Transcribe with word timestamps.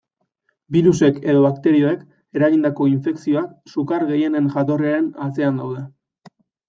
Birusek 0.75 1.17
edo 1.33 1.43
bakterioek 1.43 2.39
eragindako 2.39 2.87
infekzioak 2.93 3.53
sukar 3.75 4.07
gehienen 4.13 4.49
jatorriaren 4.55 5.11
atzean 5.27 5.61
daude. 5.63 5.85